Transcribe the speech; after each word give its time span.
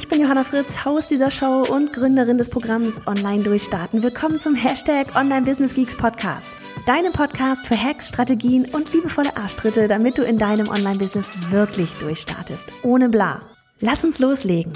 Ich 0.00 0.08
bin 0.08 0.22
Johanna 0.22 0.44
Fritz, 0.44 0.86
Haus 0.86 1.08
dieser 1.08 1.30
Show 1.30 1.62
und 1.68 1.92
Gründerin 1.92 2.38
des 2.38 2.48
Programms 2.48 3.06
Online 3.06 3.42
Durchstarten. 3.42 4.02
Willkommen 4.02 4.40
zum 4.40 4.54
Hashtag 4.54 5.14
Online 5.14 5.42
Business 5.42 5.74
Geeks 5.74 5.94
Podcast. 5.94 6.50
Deinem 6.86 7.12
Podcast 7.12 7.66
für 7.66 7.76
Hacks, 7.76 8.08
Strategien 8.08 8.64
und 8.72 8.90
liebevolle 8.94 9.36
Arschtritte, 9.36 9.88
damit 9.88 10.16
du 10.16 10.22
in 10.22 10.38
deinem 10.38 10.68
Online-Business 10.68 11.26
wirklich 11.50 11.92
durchstartest. 11.98 12.72
Ohne 12.82 13.10
bla. 13.10 13.42
Lass 13.80 14.02
uns 14.02 14.18
loslegen. 14.20 14.72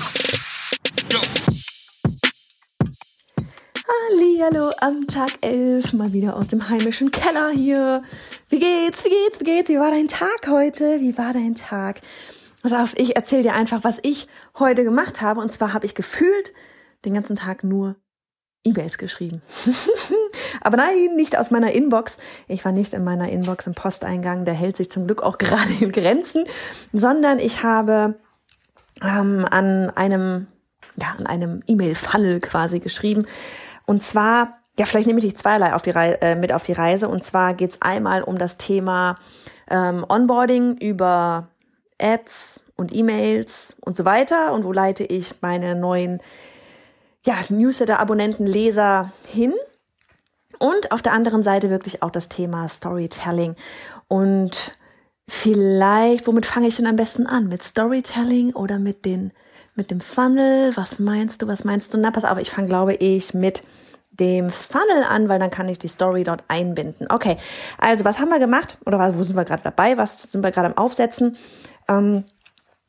Hallo 4.42 4.72
am 4.82 5.06
Tag 5.06 5.30
11, 5.40 5.94
mal 5.94 6.12
wieder 6.12 6.36
aus 6.36 6.48
dem 6.48 6.68
heimischen 6.68 7.10
Keller 7.10 7.48
hier. 7.48 8.02
Wie 8.50 8.58
geht's, 8.58 9.02
wie 9.02 9.08
geht's, 9.08 9.40
wie 9.40 9.44
geht's? 9.44 9.70
Wie 9.70 9.78
war 9.78 9.90
dein 9.90 10.08
Tag 10.08 10.48
heute? 10.48 11.00
Wie 11.00 11.16
war 11.16 11.32
dein 11.32 11.54
Tag? 11.54 12.02
Pass 12.64 12.72
auf, 12.72 12.94
ich 12.96 13.14
erzähle 13.14 13.42
dir 13.42 13.52
einfach, 13.52 13.84
was 13.84 13.98
ich 14.00 14.26
heute 14.58 14.84
gemacht 14.84 15.20
habe. 15.20 15.42
Und 15.42 15.52
zwar 15.52 15.74
habe 15.74 15.84
ich 15.84 15.94
gefühlt 15.94 16.54
den 17.04 17.12
ganzen 17.12 17.36
Tag 17.36 17.62
nur 17.62 17.96
E-Mails 18.64 18.96
geschrieben. 18.96 19.42
Aber 20.62 20.78
nein, 20.78 21.14
nicht 21.14 21.36
aus 21.36 21.50
meiner 21.50 21.72
Inbox. 21.72 22.16
Ich 22.48 22.64
war 22.64 22.72
nicht 22.72 22.94
in 22.94 23.04
meiner 23.04 23.28
Inbox 23.28 23.66
im 23.66 23.74
Posteingang. 23.74 24.46
Der 24.46 24.54
hält 24.54 24.78
sich 24.78 24.90
zum 24.90 25.04
Glück 25.04 25.22
auch 25.22 25.36
gerade 25.38 25.74
in 25.78 25.92
Grenzen. 25.92 26.46
Sondern 26.90 27.38
ich 27.38 27.62
habe 27.62 28.14
ähm, 29.02 29.44
an 29.50 29.90
einem, 29.90 30.46
ja, 30.96 31.16
an 31.18 31.26
einem 31.26 31.62
E-Mail-Funnel 31.66 32.40
quasi 32.40 32.80
geschrieben. 32.80 33.26
Und 33.84 34.02
zwar, 34.02 34.56
ja, 34.78 34.86
vielleicht 34.86 35.06
nehme 35.06 35.18
ich 35.18 35.26
dich 35.26 35.36
zweierlei 35.36 35.74
auf 35.74 35.82
die 35.82 35.90
Rei 35.90 36.14
äh, 36.22 36.34
mit 36.34 36.50
auf 36.50 36.62
die 36.62 36.72
Reise. 36.72 37.10
Und 37.10 37.24
zwar 37.24 37.52
geht's 37.52 37.82
einmal 37.82 38.22
um 38.22 38.38
das 38.38 38.56
Thema 38.56 39.16
ähm, 39.68 40.02
Onboarding 40.08 40.78
über 40.78 41.50
Ads 42.00 42.66
und 42.76 42.94
E-Mails 42.94 43.76
und 43.80 43.96
so 43.96 44.04
weiter 44.04 44.52
und 44.52 44.64
wo 44.64 44.72
leite 44.72 45.04
ich 45.04 45.34
meine 45.40 45.74
neuen 45.76 46.20
ja, 47.24 47.36
Newsletter-Abonnenten, 47.48 48.46
Leser 48.46 49.12
hin. 49.26 49.54
Und 50.58 50.92
auf 50.92 51.02
der 51.02 51.12
anderen 51.12 51.42
Seite 51.42 51.70
wirklich 51.70 52.02
auch 52.02 52.10
das 52.10 52.28
Thema 52.28 52.68
Storytelling. 52.68 53.56
Und 54.08 54.72
vielleicht, 55.28 56.26
womit 56.26 56.46
fange 56.46 56.68
ich 56.68 56.76
denn 56.76 56.86
am 56.86 56.96
besten 56.96 57.26
an? 57.26 57.48
Mit 57.48 57.62
Storytelling 57.62 58.54
oder 58.54 58.78
mit 58.78 59.04
den, 59.04 59.32
mit 59.74 59.90
dem 59.90 60.00
Funnel? 60.00 60.76
Was 60.76 60.98
meinst 60.98 61.42
du? 61.42 61.48
Was 61.48 61.64
meinst 61.64 61.92
du? 61.92 61.98
Na, 61.98 62.10
pass 62.10 62.24
auf, 62.24 62.38
ich 62.38 62.50
fange, 62.50 62.68
glaube 62.68 62.94
ich, 62.94 63.34
mit 63.34 63.64
dem 64.10 64.48
Funnel 64.50 65.02
an, 65.08 65.28
weil 65.28 65.40
dann 65.40 65.50
kann 65.50 65.68
ich 65.68 65.78
die 65.78 65.88
Story 65.88 66.22
dort 66.22 66.44
einbinden. 66.46 67.08
Okay, 67.10 67.36
also 67.78 68.04
was 68.04 68.20
haben 68.20 68.28
wir 68.28 68.38
gemacht? 68.38 68.78
Oder 68.86 69.18
wo 69.18 69.22
sind 69.22 69.36
wir 69.36 69.44
gerade 69.44 69.64
dabei? 69.64 69.98
Was 69.98 70.22
sind 70.30 70.44
wir 70.44 70.52
gerade 70.52 70.68
am 70.68 70.78
Aufsetzen? 70.78 71.36
Ähm, 71.88 72.24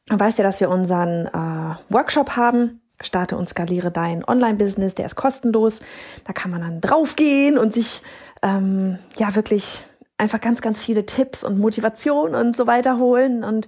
weißt 0.09 0.37
ja, 0.37 0.43
dass 0.43 0.59
wir 0.59 0.69
unseren 0.69 1.27
äh, 1.27 1.75
Workshop 1.93 2.35
haben. 2.35 2.81
Starte 3.01 3.35
und 3.37 3.49
skaliere 3.49 3.91
dein 3.91 4.23
Online-Business, 4.23 4.95
der 4.95 5.05
ist 5.05 5.15
kostenlos. 5.15 5.79
Da 6.23 6.33
kann 6.33 6.51
man 6.51 6.61
dann 6.61 6.79
draufgehen 6.79 7.57
und 7.57 7.73
sich 7.73 8.01
ähm, 8.41 8.99
ja 9.17 9.35
wirklich 9.35 9.83
einfach 10.17 10.39
ganz, 10.39 10.61
ganz 10.61 10.79
viele 10.79 11.05
Tipps 11.05 11.43
und 11.43 11.59
Motivation 11.59 12.35
und 12.35 12.55
so 12.55 12.67
weiter 12.67 12.97
holen. 12.97 13.43
Und 13.43 13.67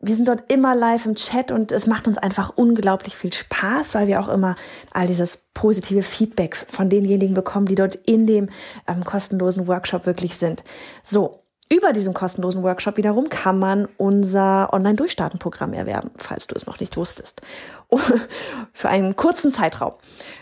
wir 0.00 0.16
sind 0.16 0.28
dort 0.28 0.52
immer 0.52 0.74
live 0.74 1.06
im 1.06 1.14
Chat 1.14 1.50
und 1.50 1.72
es 1.72 1.86
macht 1.86 2.08
uns 2.08 2.18
einfach 2.18 2.52
unglaublich 2.56 3.16
viel 3.16 3.32
Spaß, 3.32 3.94
weil 3.94 4.06
wir 4.06 4.20
auch 4.20 4.28
immer 4.28 4.56
all 4.92 5.06
dieses 5.06 5.48
positive 5.54 6.02
Feedback 6.02 6.56
von 6.68 6.90
denjenigen 6.90 7.34
bekommen, 7.34 7.66
die 7.66 7.74
dort 7.74 7.94
in 7.94 8.26
dem 8.26 8.50
ähm, 8.86 9.04
kostenlosen 9.04 9.66
Workshop 9.66 10.06
wirklich 10.06 10.36
sind. 10.36 10.64
So, 11.08 11.43
über 11.70 11.92
diesen 11.92 12.14
kostenlosen 12.14 12.62
Workshop 12.62 12.96
wiederum 12.96 13.28
kann 13.30 13.58
man 13.58 13.88
unser 13.96 14.72
Online-Durchstarten-Programm 14.72 15.72
erwerben, 15.72 16.10
falls 16.16 16.46
du 16.46 16.54
es 16.54 16.66
noch 16.66 16.80
nicht 16.80 16.96
wusstest. 16.96 17.42
Für 18.72 18.88
einen 18.88 19.16
kurzen 19.16 19.52
Zeitraum. 19.52 19.94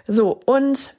So, 0.06 0.40
und 0.46 0.94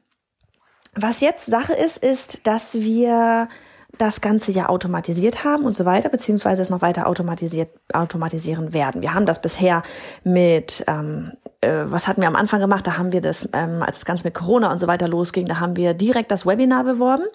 was 0.96 1.20
jetzt 1.20 1.48
Sache 1.48 1.74
ist, 1.74 1.98
ist, 1.98 2.46
dass 2.48 2.76
wir 2.76 3.50
das 3.98 4.22
Ganze 4.22 4.52
ja 4.52 4.70
automatisiert 4.70 5.44
haben 5.44 5.66
und 5.66 5.76
so 5.76 5.86
weiter, 5.86 6.10
beziehungsweise 6.10 6.62
es 6.62 6.70
noch 6.70 6.82
weiter 6.82 7.08
automatisiert, 7.08 7.70
automatisieren 7.94 8.74
werden. 8.74 9.02
Wir 9.02 9.14
haben 9.14 9.28
das 9.28 9.42
bisher 9.42 9.84
mit, 10.24 10.84
ähm, 10.88 11.34
äh, 11.62 11.84
was 11.86 12.08
hatten 12.08 12.22
wir 12.22 12.28
am 12.28 12.36
Anfang 12.36 12.60
gemacht? 12.60 12.88
Da 12.88 12.98
haben 12.98 13.12
wir 13.12 13.22
das, 13.22 13.48
ähm, 13.54 13.84
als 13.84 13.98
das 13.98 14.06
Ganze 14.06 14.24
mit 14.24 14.34
Corona 14.34 14.72
und 14.72 14.80
so 14.80 14.88
weiter 14.88 15.08
losging, 15.08 15.46
da 15.46 15.60
haben 15.60 15.76
wir 15.76 15.94
direkt 15.94 16.32
das 16.32 16.46
Webinar 16.46 16.84
beworben. 16.84 17.26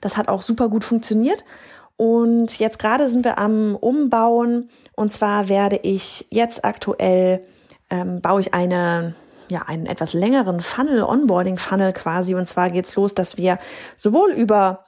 Das 0.00 0.16
hat 0.16 0.28
auch 0.28 0.42
super 0.42 0.68
gut 0.68 0.84
funktioniert. 0.84 1.44
Und 1.96 2.58
jetzt 2.58 2.78
gerade 2.78 3.08
sind 3.08 3.24
wir 3.24 3.38
am 3.38 3.76
Umbauen. 3.76 4.70
Und 4.96 5.12
zwar 5.12 5.48
werde 5.48 5.76
ich 5.76 6.26
jetzt 6.30 6.64
aktuell, 6.64 7.40
ähm, 7.90 8.20
baue 8.20 8.40
ich 8.40 8.54
eine, 8.54 9.14
ja, 9.50 9.62
einen 9.62 9.86
etwas 9.86 10.12
längeren 10.12 10.60
Funnel, 10.60 11.02
Onboarding-Funnel 11.02 11.92
quasi. 11.92 12.34
Und 12.34 12.46
zwar 12.46 12.70
geht's 12.70 12.96
los, 12.96 13.14
dass 13.14 13.36
wir 13.36 13.58
sowohl 13.96 14.32
über 14.32 14.86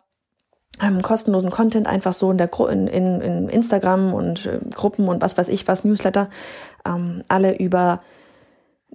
ähm, 0.83 1.00
kostenlosen 1.00 1.50
Content 1.50 1.87
einfach 1.87 2.12
so 2.12 2.31
in 2.31 2.39
der 2.39 2.49
Gru 2.49 2.67
in, 2.67 2.87
in, 2.87 3.21
in 3.21 3.49
Instagram 3.49 4.12
und 4.12 4.47
äh, 4.47 4.59
Gruppen 4.75 5.09
und 5.09 5.23
was 5.23 5.38
weiß 5.38 5.49
ich 5.49 5.67
was, 5.69 5.84
Newsletter, 5.84 6.28
ähm, 6.84 7.23
alle 7.28 7.56
über 7.56 8.03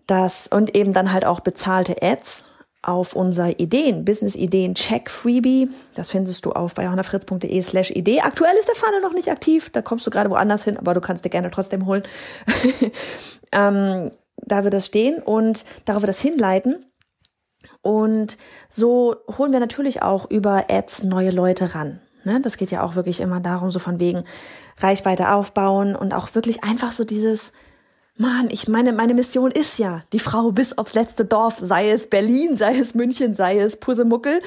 das 0.06 0.48
und 0.48 0.76
eben 0.76 0.94
dann 0.94 1.12
halt 1.12 1.26
auch 1.26 1.40
bezahlte 1.40 2.02
Ads 2.02 2.44
auf 2.84 3.16
unser 3.16 3.60
Ideen, 3.60 4.06
Business-Ideen 4.06 4.76
Check 4.76 5.10
Freebie. 5.10 5.70
Das 5.94 6.10
findest 6.10 6.46
du 6.46 6.52
auf 6.52 6.74
bei 6.74 6.84
johannafritz.de 6.84 7.62
slash 7.62 7.92
Idee. 7.92 8.22
Aktuell 8.22 8.56
ist 8.58 8.68
der 8.68 8.76
Funnel 8.76 9.02
noch 9.02 9.14
nicht 9.14 9.30
aktiv, 9.30 9.70
da 9.70 9.82
kommst 9.82 10.06
du 10.08 10.12
gerade 10.12 10.30
woanders 10.30 10.64
hin, 10.64 10.78
aber 10.78 10.94
du 10.94 11.02
kannst 11.02 11.24
dir 11.24 11.30
gerne 11.30 11.52
trotzdem 11.52 11.86
holen. 11.86 12.04
ähm, 13.52 14.12
da 14.38 14.64
wird 14.64 14.74
das 14.74 14.88
stehen 14.88 15.22
und 15.22 15.66
darauf 15.86 16.02
wird 16.02 16.10
das 16.10 16.22
hinleiten. 16.22 16.86
Und 17.82 18.38
so 18.70 19.16
holen 19.38 19.52
wir 19.52 19.60
natürlich 19.60 20.02
auch 20.02 20.30
über 20.30 20.66
Ads 20.70 21.04
neue 21.04 21.32
Leute 21.32 21.76
ran. 21.76 22.00
Ne? 22.24 22.42
Das 22.42 22.58
geht 22.58 22.72
ja 22.72 22.84
auch 22.84 22.96
wirklich 22.96 23.22
immer 23.22 23.40
darum, 23.40 23.72
so 23.72 23.80
von 23.80 24.00
wegen 24.00 24.24
Reichweite 24.78 25.32
aufbauen 25.32 25.96
und 25.96 26.14
auch 26.14 26.34
wirklich 26.34 26.64
einfach 26.64 26.92
so 26.92 27.04
dieses, 27.04 27.52
Mann, 28.22 28.50
ich 28.52 28.68
meine, 28.68 28.94
meine 28.94 29.16
Mission 29.16 29.50
ist 29.50 29.80
ja, 29.80 30.04
die 30.14 30.20
Frau 30.20 30.52
bis 30.52 30.78
aufs 30.78 30.94
letzte 30.94 31.26
Dorf, 31.26 31.56
sei 31.60 31.90
es 31.90 32.08
Berlin, 32.08 32.56
sei 32.56 32.78
es 32.78 32.94
München, 32.94 33.34
sei 33.34 33.60
es 33.60 33.78
Pusemuckel, 33.78 34.42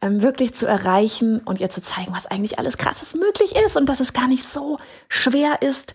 ähm, 0.00 0.20
wirklich 0.20 0.52
zu 0.52 0.66
erreichen 0.66 1.38
und 1.38 1.60
ihr 1.60 1.70
zu 1.70 1.80
zeigen, 1.80 2.12
was 2.12 2.26
eigentlich 2.26 2.58
alles 2.58 2.76
krasses 2.76 3.14
möglich 3.14 3.54
ist 3.54 3.76
und 3.76 3.86
dass 3.88 4.00
es 4.00 4.12
gar 4.12 4.26
nicht 4.26 4.44
so 4.44 4.78
schwer 5.08 5.62
ist, 5.62 5.94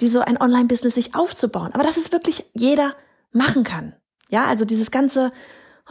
die 0.00 0.08
so 0.08 0.20
ein 0.20 0.40
Online-Business 0.40 0.94
sich 0.94 1.16
aufzubauen. 1.16 1.72
Aber 1.74 1.82
dass 1.82 1.96
es 1.96 2.12
wirklich 2.12 2.44
jeder 2.54 2.94
machen 3.32 3.64
kann. 3.64 3.96
Ja, 4.28 4.44
also 4.46 4.64
dieses 4.64 4.92
ganze, 4.92 5.30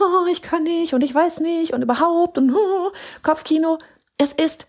oh, 0.00 0.26
ich 0.30 0.40
kann 0.40 0.62
nicht 0.62 0.94
und 0.94 1.02
ich 1.02 1.14
weiß 1.14 1.40
nicht 1.40 1.74
und 1.74 1.82
überhaupt 1.82 2.38
und 2.38 2.54
oh, 2.54 2.90
Kopfkino. 3.22 3.78
Es 4.16 4.32
ist 4.32 4.68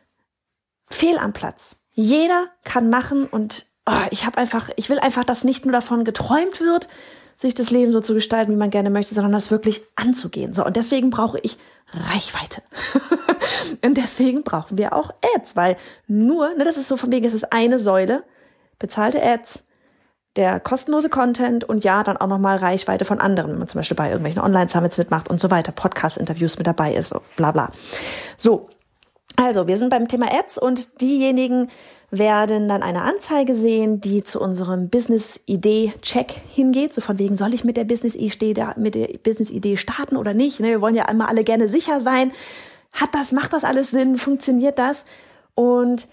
fehl 0.89 1.17
am 1.17 1.31
Platz. 1.31 1.77
Jeder 1.91 2.47
kann 2.65 2.89
machen 2.89 3.27
und 3.27 3.66
oh, 3.87 4.05
ich 4.11 4.25
habe 4.25 4.37
einfach, 4.37 4.69
ich 4.75 4.89
will 4.89 4.99
einfach, 4.99 5.23
dass 5.23 5.43
nicht 5.43 5.65
nur 5.65 5.71
davon 5.71 6.03
geträumt 6.03 6.61
wird, 6.61 6.87
sich 7.37 7.55
das 7.55 7.69
Leben 7.69 7.91
so 7.91 8.01
zu 8.01 8.13
gestalten, 8.13 8.51
wie 8.51 8.57
man 8.57 8.69
gerne 8.69 8.89
möchte, 8.89 9.15
sondern 9.15 9.31
das 9.31 9.51
wirklich 9.51 9.81
anzugehen. 9.95 10.53
So, 10.53 10.65
und 10.65 10.75
deswegen 10.75 11.09
brauche 11.09 11.39
ich 11.39 11.57
Reichweite. 11.91 12.61
und 13.83 13.95
deswegen 13.95 14.43
brauchen 14.43 14.77
wir 14.77 14.93
auch 14.93 15.11
Ads, 15.35 15.55
weil 15.55 15.77
nur, 16.07 16.53
ne, 16.55 16.65
das 16.65 16.77
ist 16.77 16.89
so 16.89 16.97
von 16.97 17.11
wegen, 17.11 17.25
es 17.25 17.33
ist 17.33 17.53
eine 17.53 17.79
Säule, 17.79 18.23
bezahlte 18.79 19.23
Ads, 19.23 19.63
der 20.35 20.59
kostenlose 20.59 21.09
Content 21.09 21.63
und 21.63 21.83
ja, 21.83 22.03
dann 22.03 22.17
auch 22.17 22.27
nochmal 22.27 22.57
Reichweite 22.57 23.05
von 23.05 23.19
anderen, 23.19 23.51
wenn 23.51 23.59
man 23.59 23.67
zum 23.67 23.79
Beispiel 23.79 23.97
bei 23.97 24.07
irgendwelchen 24.07 24.41
Online-Summits 24.41 24.97
mitmacht 24.97 25.29
und 25.29 25.39
so 25.39 25.49
weiter, 25.49 25.71
Podcast-Interviews 25.71 26.57
mit 26.57 26.67
dabei 26.67 26.93
ist, 26.93 27.15
bla 27.35 27.51
bla. 27.51 27.71
So, 28.37 28.69
also 29.37 29.67
wir 29.67 29.77
sind 29.77 29.89
beim 29.89 30.09
Thema 30.09 30.27
Ads 30.33 30.57
und 30.57 30.99
diejenigen, 30.99 31.69
werden 32.09 32.69
dann 32.69 32.83
eine 32.83 33.01
Anzeige 33.01 33.53
sehen, 33.53 33.99
die 33.99 34.23
zu 34.23 34.39
unserem 34.39 34.89
Business-Idee-Check 34.89 36.31
hingeht. 36.53 36.93
So 36.93 37.01
von 37.01 37.19
wegen, 37.19 37.35
soll 37.35 37.53
ich 37.53 37.65
mit 37.65 37.75
der 37.75 37.83
Business-Idee 37.83 39.77
starten 39.77 40.15
oder 40.15 40.33
nicht? 40.33 40.59
Ne, 40.59 40.69
wir 40.69 40.81
wollen 40.81 40.95
ja 40.95 41.05
einmal 41.05 41.27
alle 41.27 41.43
gerne 41.43 41.67
sicher 41.67 41.99
sein. 41.99 42.31
Hat 42.93 43.09
das, 43.13 43.31
macht 43.31 43.53
das 43.53 43.65
alles 43.65 43.91
Sinn? 43.91 44.17
Funktioniert 44.17 44.79
das? 44.79 45.03
Und 45.53 46.07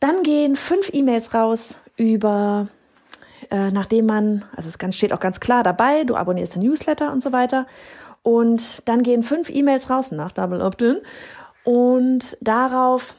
dann 0.00 0.22
gehen 0.22 0.56
fünf 0.56 0.90
E-Mails 0.92 1.32
raus 1.32 1.76
über, 1.96 2.66
äh, 3.50 3.70
nachdem 3.70 4.06
man, 4.06 4.44
also 4.54 4.68
es 4.68 4.96
steht 4.96 5.14
auch 5.14 5.20
ganz 5.20 5.40
klar 5.40 5.62
dabei, 5.62 6.04
du 6.04 6.16
abonnierst 6.16 6.56
den 6.56 6.62
Newsletter 6.62 7.10
und 7.10 7.22
so 7.22 7.32
weiter. 7.32 7.66
Und 8.22 8.86
dann 8.86 9.02
gehen 9.02 9.22
fünf 9.22 9.48
E-Mails 9.48 9.88
raus 9.88 10.12
nach 10.12 10.30
Double 10.32 10.60
Opt-in. 10.60 10.98
Und 11.64 12.36
darauf, 12.40 13.14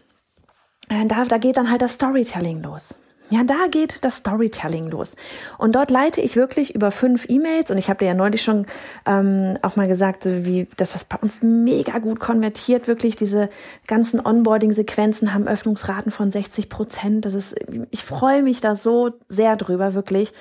äh, 0.90 1.06
da, 1.06 1.24
da 1.26 1.38
geht 1.38 1.58
dann 1.58 1.70
halt 1.70 1.82
das 1.82 1.94
Storytelling 1.94 2.62
los. 2.62 2.98
Ja, 3.30 3.44
da 3.44 3.68
geht 3.72 4.04
das 4.06 4.18
Storytelling 4.18 4.92
los. 4.92 5.16
Und 5.58 5.74
dort 5.74 5.90
leite 5.90 6.22
ich 6.22 6.36
wirklich 6.36 6.76
über 6.76 6.92
fünf 6.92 7.28
E-Mails 7.28 7.72
und 7.72 7.78
ich 7.78 7.90
habe 7.90 8.00
dir 8.00 8.06
ja 8.06 8.14
neulich 8.14 8.44
schon 8.44 8.68
ähm, 9.08 9.58
auch 9.64 9.76
mal 9.76 9.88
gesagt, 9.88 10.26
wie 10.26 10.68
dass 10.78 10.94
das 10.94 11.06
bei 11.06 11.18
uns 11.18 11.42
mega 11.42 11.98
gut 11.98 12.20
konvertiert. 12.20 12.88
Wirklich 12.88 13.16
diese 13.16 13.50
ganzen 13.88 14.24
Onboarding-Sequenzen 14.24 15.34
haben 15.34 15.48
Öffnungsraten 15.48 16.12
von 16.12 16.32
60 16.32 16.70
Prozent. 16.70 17.26
Das 17.26 17.34
ist, 17.34 17.56
ich 17.90 18.04
freue 18.04 18.44
mich 18.44 18.62
da 18.62 18.76
so 18.76 19.12
sehr 19.30 19.56
drüber, 19.56 19.96
wirklich. 19.96 20.32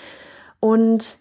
Und 0.60 1.16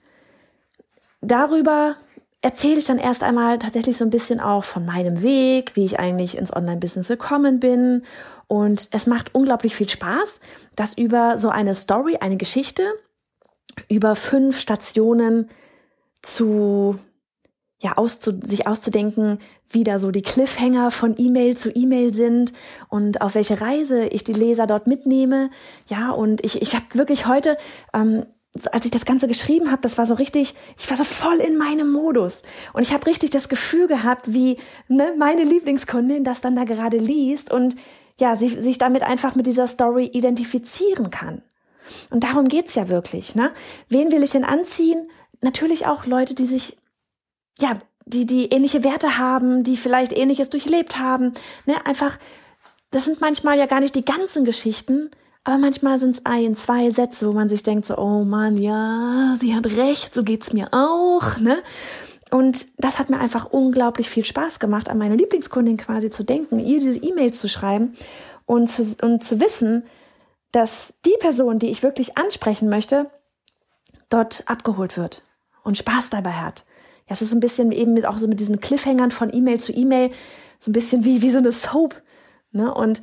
darüber 1.22 1.96
erzähle 2.42 2.80
ich 2.80 2.86
dann 2.86 2.98
erst 2.98 3.24
einmal 3.24 3.60
tatsächlich 3.60 3.98
so 3.98 4.04
ein 4.04 4.10
bisschen 4.10 4.40
auch 4.40 4.64
von 4.64 4.86
meinem 4.86 5.22
Weg, 5.22 5.76
wie 5.76 5.86
ich 5.86 6.00
eigentlich 6.00 6.38
ins 6.38 6.54
Online-Business 6.54 7.08
gekommen 7.08 7.60
bin. 7.60 8.04
Und 8.48 8.90
es 8.92 9.08
macht 9.08 9.34
unglaublich 9.34 9.76
viel 9.76 9.88
Spaß, 9.88 10.40
das 10.76 10.98
über 10.98 11.38
so 11.38 11.50
eine 11.50 11.76
Story, 11.76 12.18
eine 12.18 12.38
Geschichte, 12.38 12.84
über 13.88 14.16
fünf 14.16 14.60
Stationen 14.60 15.50
zu, 16.22 16.98
ja, 17.80 17.98
auszu, 17.98 18.40
sich 18.44 18.68
auszudenken, 18.68 19.40
wie 19.70 19.84
da 19.84 20.00
so 20.00 20.12
die 20.12 20.22
Cliffhanger 20.22 20.92
von 20.92 21.16
E-Mail 21.18 21.56
zu 21.56 21.70
E-Mail 21.74 22.14
sind 22.14 22.52
und 22.90 23.22
auf 23.22 23.36
welche 23.36 23.62
Reise 23.62 24.06
ich 24.06 24.24
die 24.24 24.34
Leser 24.34 24.68
dort 24.68 24.88
mitnehme. 24.88 25.50
Ja, 25.88 26.12
und 26.12 26.44
ich, 26.44 26.62
ich 26.62 26.76
habe 26.76 26.86
wirklich 26.94 27.28
heute 27.28 27.58
ähm, 27.94 28.26
als 28.72 28.86
ich 28.86 28.92
das 28.92 29.06
Ganze 29.06 29.28
geschrieben 29.28 29.72
habe, 29.72 29.82
das 29.82 29.98
war 29.98 30.06
so 30.06 30.16
richtig, 30.16 30.56
ich 30.78 30.90
war 30.90 30.98
so 30.98 31.06
voll 31.06 31.38
in 31.38 31.58
meinem 31.58 31.92
Modus. 31.92 32.42
Und 32.74 32.84
ich 32.84 32.94
habe 32.94 33.06
richtig 33.06 33.30
das 33.30 33.48
Gefühl 33.48 33.88
gehabt, 33.88 34.34
wie 34.34 34.58
ne, 34.90 35.14
meine 35.18 35.44
Lieblingskundin 35.44 36.24
das 36.24 36.42
dann 36.42 36.56
da 36.56 36.66
gerade 36.66 36.98
liest 36.98 37.52
und 37.52 37.76
ja, 38.20 38.36
sie 38.36 38.50
sich 38.50 38.78
damit 38.78 39.04
einfach 39.04 39.36
mit 39.36 39.48
dieser 39.48 39.68
Story 39.68 40.06
identifizieren 40.06 41.10
kann. 41.10 41.42
Und 42.10 42.24
darum 42.24 42.48
geht's 42.48 42.76
ja 42.76 42.90
wirklich. 42.90 43.36
Ne? 43.36 43.52
Wen 43.90 44.12
will 44.12 44.22
ich 44.22 44.32
denn 44.32 44.44
anziehen? 44.44 45.10
Natürlich 45.42 45.88
auch 45.88 46.06
Leute, 46.06 46.36
die 46.36 46.46
sich, 46.46 46.78
ja, 47.60 47.80
die, 48.06 48.26
die 48.26 48.48
ähnliche 48.48 48.84
Werte 48.84 49.18
haben, 49.18 49.64
die 49.64 49.78
vielleicht 49.78 50.12
ähnliches 50.12 50.50
durchlebt 50.50 51.00
haben. 51.00 51.34
Ne? 51.66 51.86
Einfach, 51.86 52.20
das 52.92 53.06
sind 53.06 53.22
manchmal 53.22 53.58
ja 53.58 53.66
gar 53.66 53.80
nicht 53.80 53.96
die 53.96 54.06
ganzen 54.06 54.44
Geschichten, 54.44 55.10
aber 55.44 55.58
manchmal 55.58 55.98
sind 55.98 56.18
es 56.18 56.26
ein, 56.26 56.56
zwei 56.56 56.92
Sätze, 56.92 57.28
wo 57.28 57.34
man 57.34 57.50
sich 57.50 57.64
denkt 57.64 57.86
so, 57.88 57.98
oh 57.98 58.24
Mann, 58.24 58.58
ja, 58.58 59.36
sie 59.40 59.56
hat 59.56 59.66
recht, 59.66 60.14
so 60.14 60.24
geht's 60.24 60.54
mir 60.54 60.70
auch, 60.72 61.38
ne? 61.38 61.64
Und 62.30 62.66
das 62.78 62.98
hat 62.98 63.10
mir 63.10 63.20
einfach 63.20 63.48
unglaublich 63.52 64.10
viel 64.10 64.24
Spaß 64.24 64.60
gemacht, 64.60 64.88
an 64.88 64.98
meine 64.98 65.16
Lieblingskundin 65.16 65.78
quasi 65.78 66.10
zu 66.10 66.24
denken, 66.24 66.60
ihr 66.60 66.80
diese 66.80 67.00
E-Mails 67.00 67.40
zu 67.40 67.50
schreiben 67.50 67.94
und 68.46 68.72
zu, 68.72 68.96
und 69.02 69.24
zu 69.24 69.42
wissen, 69.42 69.84
dass 70.52 70.94
die 71.06 71.16
Person, 71.20 71.60
die 71.60 71.70
ich 71.70 71.84
wirklich 71.84 72.18
ansprechen 72.18 72.70
möchte, 72.70 73.10
dort 74.10 74.44
abgeholt 74.46 74.96
wird 74.96 75.24
und 75.64 75.78
Spaß 75.78 76.10
dabei 76.10 76.34
hat. 76.34 76.66
Ja, 77.08 77.14
es 77.14 77.22
ist 77.22 77.32
so 77.32 77.36
ein 77.36 77.42
bisschen 77.42 77.72
eben 77.72 78.04
auch 78.06 78.18
so 78.18 78.28
mit 78.28 78.40
diesen 78.40 78.62
Cliffhangern 78.62 79.12
von 79.12 79.34
E-Mail 79.34 79.60
zu 79.60 79.74
E-Mail, 79.74 80.12
so 80.60 80.70
ein 80.70 80.74
bisschen 80.74 81.04
wie, 81.04 81.22
wie 81.22 81.32
so 81.32 81.40
eine 81.40 81.52
Soap. 81.52 82.02
Ne? 82.52 82.74
Und 82.74 83.02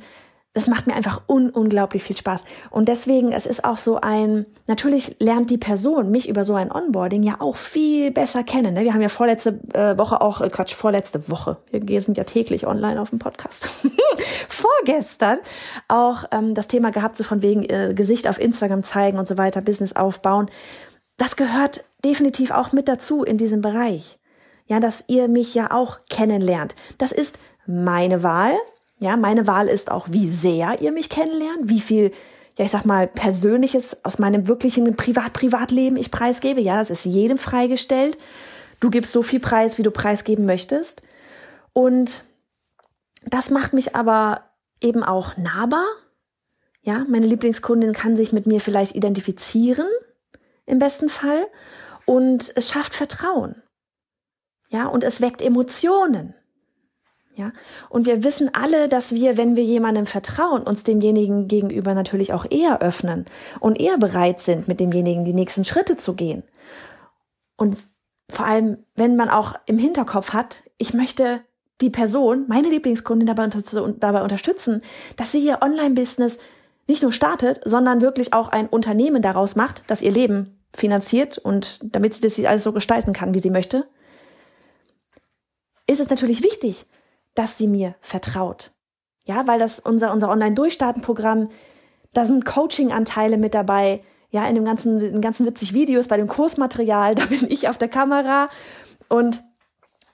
das 0.59 0.67
macht 0.67 0.87
mir 0.87 0.93
einfach 0.93 1.21
un 1.25 1.49
unglaublich 1.51 2.03
viel 2.03 2.17
Spaß. 2.17 2.43
Und 2.69 2.89
deswegen, 2.89 3.31
es 3.31 3.45
ist 3.45 3.63
auch 3.63 3.77
so 3.77 4.01
ein, 4.01 4.45
natürlich 4.67 5.15
lernt 5.19 5.49
die 5.49 5.57
Person 5.57 6.11
mich 6.11 6.27
über 6.27 6.43
so 6.43 6.53
ein 6.53 6.69
Onboarding 6.69 7.23
ja 7.23 7.37
auch 7.39 7.55
viel 7.55 8.11
besser 8.11 8.43
kennen. 8.43 8.73
Ne? 8.73 8.83
Wir 8.83 8.93
haben 8.93 9.01
ja 9.01 9.07
vorletzte 9.07 9.57
äh, 9.73 9.97
Woche 9.97 10.19
auch, 10.19 10.41
äh, 10.41 10.49
Quatsch, 10.49 10.73
vorletzte 10.73 11.29
Woche, 11.29 11.55
wir 11.71 12.01
sind 12.01 12.17
ja 12.17 12.25
täglich 12.25 12.67
online 12.67 12.99
auf 12.99 13.11
dem 13.11 13.19
Podcast, 13.19 13.69
vorgestern 14.49 15.39
auch 15.87 16.25
ähm, 16.31 16.55
das 16.55 16.67
Thema 16.67 16.91
gehabt, 16.91 17.15
so 17.15 17.23
von 17.23 17.41
wegen 17.41 17.63
äh, 17.63 17.93
Gesicht 17.93 18.27
auf 18.27 18.37
Instagram 18.37 18.83
zeigen 18.83 19.17
und 19.17 19.29
so 19.29 19.37
weiter, 19.37 19.61
Business 19.61 19.95
aufbauen. 19.95 20.51
Das 21.15 21.37
gehört 21.37 21.85
definitiv 22.03 22.51
auch 22.51 22.73
mit 22.73 22.89
dazu 22.89 23.23
in 23.23 23.37
diesem 23.37 23.61
Bereich. 23.61 24.19
Ja, 24.67 24.81
dass 24.81 25.05
ihr 25.07 25.29
mich 25.29 25.55
ja 25.55 25.71
auch 25.71 25.99
kennenlernt. 26.09 26.75
Das 26.97 27.13
ist 27.13 27.39
meine 27.65 28.23
Wahl, 28.23 28.53
ja, 28.99 29.15
meine 29.15 29.47
Wahl 29.47 29.67
ist 29.67 29.91
auch, 29.91 30.07
wie 30.11 30.29
sehr 30.29 30.81
ihr 30.81 30.91
mich 30.91 31.09
kennenlernt, 31.09 31.69
wie 31.69 31.79
viel, 31.79 32.11
ja, 32.57 32.65
ich 32.65 32.71
sag 32.71 32.85
mal, 32.85 33.07
Persönliches 33.07 33.97
aus 34.03 34.19
meinem 34.19 34.47
wirklichen 34.47 34.95
Privat-Privatleben 34.95 35.97
ich 35.97 36.11
preisgebe. 36.11 36.59
Ja, 36.59 36.77
das 36.77 36.89
ist 36.89 37.05
jedem 37.05 37.37
freigestellt. 37.37 38.17
Du 38.81 38.89
gibst 38.89 39.13
so 39.13 39.21
viel 39.21 39.39
Preis, 39.39 39.77
wie 39.77 39.83
du 39.83 39.91
preisgeben 39.91 40.45
möchtest. 40.45 41.01
Und 41.71 42.23
das 43.25 43.49
macht 43.49 43.73
mich 43.73 43.95
aber 43.95 44.43
eben 44.81 45.03
auch 45.03 45.37
nahbar. 45.37 45.85
Ja, 46.81 47.05
meine 47.07 47.27
Lieblingskundin 47.27 47.93
kann 47.93 48.15
sich 48.15 48.33
mit 48.33 48.47
mir 48.47 48.59
vielleicht 48.59 48.95
identifizieren, 48.95 49.87
im 50.65 50.79
besten 50.79 51.09
Fall. 51.09 51.47
Und 52.05 52.51
es 52.55 52.69
schafft 52.69 52.93
Vertrauen. 52.93 53.61
Ja, 54.69 54.87
und 54.87 55.03
es 55.03 55.21
weckt 55.21 55.41
Emotionen. 55.41 56.35
Ja, 57.39 57.53
und 57.87 58.05
wir 58.05 58.25
wissen 58.25 58.49
alle, 58.53 58.89
dass 58.89 59.15
wir, 59.15 59.37
wenn 59.37 59.55
wir 59.55 59.63
jemandem 59.63 60.05
vertrauen, 60.05 60.61
uns 60.61 60.83
demjenigen 60.83 61.47
gegenüber 61.47 61.93
natürlich 61.93 62.33
auch 62.33 62.45
eher 62.49 62.81
öffnen 62.81 63.27
und 63.61 63.79
eher 63.79 63.97
bereit 63.97 64.41
sind, 64.41 64.67
mit 64.67 64.81
demjenigen 64.81 65.23
die 65.23 65.31
nächsten 65.31 65.63
Schritte 65.63 65.95
zu 65.95 66.15
gehen. 66.15 66.43
Und 67.55 67.77
vor 68.29 68.45
allem, 68.45 68.79
wenn 68.95 69.15
man 69.15 69.29
auch 69.29 69.53
im 69.67 69.77
Hinterkopf 69.77 70.33
hat, 70.33 70.63
ich 70.77 70.93
möchte 70.93 71.39
die 71.79 71.89
Person, 71.89 72.43
meine 72.49 72.67
Lieblingskundin 72.67 73.25
dabei, 73.25 73.47
dabei 73.47 74.21
unterstützen, 74.21 74.81
dass 75.15 75.31
sie 75.31 75.39
ihr 75.39 75.61
Online-Business 75.61 76.37
nicht 76.87 77.03
nur 77.03 77.13
startet, 77.13 77.61
sondern 77.63 78.01
wirklich 78.01 78.33
auch 78.33 78.49
ein 78.49 78.67
Unternehmen 78.67 79.21
daraus 79.21 79.55
macht, 79.55 79.83
das 79.87 80.01
ihr 80.01 80.11
Leben 80.11 80.59
finanziert 80.73 81.37
und 81.37 81.95
damit 81.95 82.13
sie 82.13 82.21
das 82.21 82.37
alles 82.43 82.65
so 82.65 82.73
gestalten 82.73 83.13
kann, 83.13 83.33
wie 83.33 83.39
sie 83.39 83.49
möchte, 83.49 83.87
ist 85.87 86.01
es 86.01 86.09
natürlich 86.09 86.43
wichtig, 86.43 86.85
dass 87.35 87.57
sie 87.57 87.67
mir 87.67 87.95
vertraut. 88.01 88.71
Ja, 89.25 89.47
weil 89.47 89.59
das 89.59 89.79
unser, 89.79 90.11
unser 90.11 90.29
Online-Durchstarten-Programm, 90.29 91.49
da 92.13 92.25
sind 92.25 92.45
Coaching-Anteile 92.45 93.37
mit 93.37 93.53
dabei. 93.53 94.01
Ja, 94.31 94.47
in 94.47 94.55
dem 94.55 94.65
ganzen, 94.65 94.99
in 95.01 95.13
den 95.13 95.21
ganzen 95.21 95.43
70 95.43 95.73
Videos, 95.73 96.07
bei 96.07 96.17
dem 96.17 96.27
Kursmaterial, 96.27 97.15
da 97.15 97.25
bin 97.25 97.45
ich 97.49 97.69
auf 97.69 97.77
der 97.77 97.89
Kamera. 97.89 98.47
Und 99.07 99.41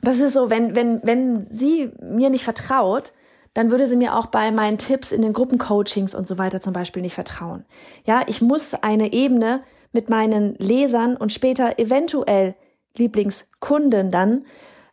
das 0.01 0.19
ist 0.19 0.33
so, 0.33 0.49
wenn, 0.49 0.75
wenn, 0.75 1.01
wenn 1.03 1.41
sie 1.49 1.91
mir 2.01 2.29
nicht 2.29 2.43
vertraut, 2.43 3.13
dann 3.53 3.71
würde 3.71 3.87
sie 3.87 3.95
mir 3.95 4.15
auch 4.15 4.27
bei 4.27 4.51
meinen 4.51 4.77
Tipps 4.77 5.11
in 5.11 5.21
den 5.21 5.31
Gruppencoachings 5.31 6.13
und 6.13 6.27
so 6.27 6.37
weiter 6.37 6.59
zum 6.59 6.73
Beispiel 6.73 7.01
nicht 7.01 7.15
vertrauen. 7.15 7.65
Ja, 8.05 8.23
ich 8.27 8.41
muss 8.41 8.73
eine 8.73 9.13
Ebene 9.13 9.63
mit 9.93 10.09
meinen 10.09 10.55
Lesern 10.55 11.15
und 11.15 11.31
später 11.31 11.79
eventuell 11.79 12.55
Lieblingskunden 12.97 14.11
dann 14.11 14.45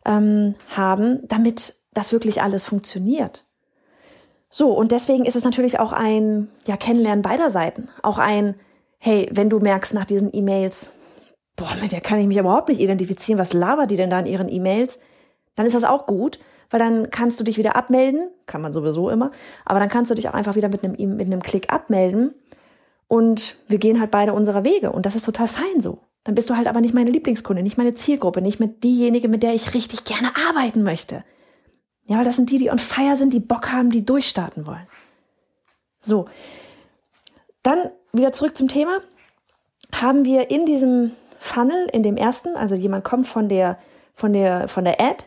ähm, 0.05 0.55
haben, 0.69 1.27
damit 1.27 1.75
das 1.93 2.11
wirklich 2.11 2.41
alles 2.41 2.63
funktioniert. 2.63 3.45
So, 4.49 4.71
und 4.71 4.91
deswegen 4.91 5.25
ist 5.25 5.35
es 5.35 5.43
natürlich 5.43 5.79
auch 5.79 5.93
ein 5.93 6.47
ja, 6.65 6.77
Kennenlernen 6.77 7.23
beider 7.23 7.49
Seiten. 7.49 7.89
Auch 8.03 8.19
ein, 8.19 8.55
hey, 8.99 9.27
wenn 9.31 9.49
du 9.49 9.59
merkst 9.59 9.93
nach 9.93 10.05
diesen 10.05 10.29
E-Mails, 10.31 10.89
boah, 11.55 11.75
mit 11.81 11.91
der 11.91 12.01
kann 12.01 12.19
ich 12.19 12.27
mich 12.27 12.37
überhaupt 12.37 12.69
nicht 12.69 12.79
identifizieren, 12.79 13.39
was 13.39 13.53
labert 13.53 13.89
die 13.89 13.95
denn 13.95 14.09
da 14.09 14.19
in 14.19 14.27
ihren 14.27 14.49
E-Mails? 14.49 14.99
Dann 15.55 15.65
ist 15.65 15.75
das 15.75 15.83
auch 15.83 16.05
gut, 16.05 16.39
weil 16.69 16.79
dann 16.79 17.09
kannst 17.09 17.39
du 17.39 17.43
dich 17.43 17.57
wieder 17.57 17.75
abmelden, 17.75 18.29
kann 18.45 18.61
man 18.61 18.73
sowieso 18.73 19.09
immer, 19.09 19.31
aber 19.65 19.79
dann 19.79 19.89
kannst 19.89 20.11
du 20.11 20.15
dich 20.15 20.29
auch 20.29 20.33
einfach 20.33 20.55
wieder 20.55 20.69
mit 20.69 20.83
einem, 20.83 21.17
mit 21.17 21.27
einem 21.27 21.41
Klick 21.41 21.71
abmelden 21.71 22.33
und 23.07 23.55
wir 23.67 23.77
gehen 23.77 23.99
halt 23.99 24.11
beide 24.11 24.33
unserer 24.33 24.63
Wege 24.63 24.91
und 24.91 25.05
das 25.05 25.15
ist 25.15 25.25
total 25.25 25.47
fein 25.47 25.81
so. 25.81 25.99
Dann 26.23 26.35
bist 26.35 26.49
du 26.49 26.55
halt 26.55 26.67
aber 26.67 26.79
nicht 26.79 26.93
meine 26.93 27.11
Lieblingskunde, 27.11 27.63
nicht 27.63 27.77
meine 27.77 27.95
Zielgruppe, 27.95 28.41
nicht 28.41 28.59
mit 28.59 28.83
diejenige, 28.83 29.27
mit 29.27 29.43
der 29.43 29.53
ich 29.53 29.73
richtig 29.73 30.05
gerne 30.05 30.31
arbeiten 30.47 30.83
möchte. 30.83 31.23
Ja, 32.05 32.17
weil 32.17 32.25
das 32.25 32.35
sind 32.35 32.49
die, 32.51 32.57
die 32.57 32.69
on 32.69 32.79
fire 32.79 33.17
sind, 33.17 33.33
die 33.33 33.39
Bock 33.39 33.71
haben, 33.71 33.89
die 33.89 34.05
durchstarten 34.05 34.65
wollen. 34.65 34.87
So. 36.01 36.25
Dann 37.61 37.89
wieder 38.11 38.33
zurück 38.33 38.57
zum 38.57 38.67
Thema. 38.67 38.99
Haben 39.93 40.25
wir 40.25 40.49
in 40.49 40.65
diesem 40.65 41.11
Funnel, 41.39 41.87
in 41.93 42.03
dem 42.03 42.17
ersten, 42.17 42.55
also 42.55 42.75
jemand 42.75 43.03
kommt 43.03 43.27
von 43.27 43.47
der, 43.47 43.77
von 44.13 44.33
der, 44.33 44.67
von 44.67 44.83
der 44.83 44.99
Ad 44.99 45.25